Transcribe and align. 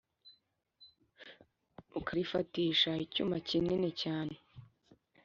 akarifatisha 1.99 2.91
icyuma 3.05 3.35
kinini 3.47 3.89
cyane 4.01 4.35